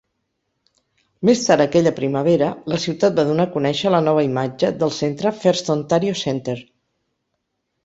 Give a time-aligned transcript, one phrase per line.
[1.29, 5.35] Més tard aquella primavera, la ciutat va donar a conèixer la nova imatge del centre
[5.45, 6.59] FirstOntario Centre.